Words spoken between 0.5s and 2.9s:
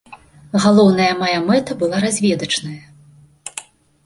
Галоўная мая мэта была разведачная.